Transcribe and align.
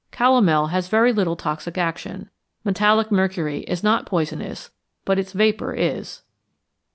Calomel 0.11 0.69
has 0.71 0.87
very 0.87 1.13
little 1.13 1.35
toxic 1.35 1.77
action. 1.77 2.31
Metallic 2.63 3.11
mercury 3.11 3.59
is 3.67 3.83
not 3.83 4.07
poisonous, 4.07 4.71
but 5.05 5.19
its 5.19 5.31
vapour 5.33 5.75
is. 5.75 6.23